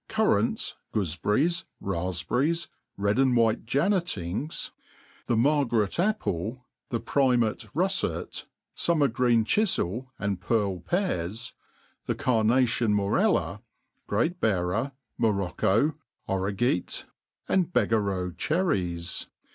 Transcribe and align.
Currants, 0.07 0.79
goofeberries, 0.95 1.65
rafpberries, 1.79 2.69
red 2.97 3.19
and 3.19 3.37
white 3.37 3.67
jannatings, 3.67 4.71
the 5.27 5.37
Margaret 5.37 5.99
apple, 5.99 6.65
the 6.89 6.99
primat 6.99 7.69
rufiet, 7.75 8.47
fum 8.73 8.97
mer 8.97 9.07
green 9.07 9.45
chiird 9.45 10.07
and 10.17 10.41
pearl 10.41 10.79
pears, 10.79 11.53
the 12.07 12.15
carnation 12.15 12.95
morella, 12.95 13.61
great 14.07 14.39
bearer, 14.39 14.93
Morocco, 15.19 15.93
origeat, 16.27 17.05
and 17.47 17.71
beggareaux 17.71 18.35
cherries. 18.35 19.27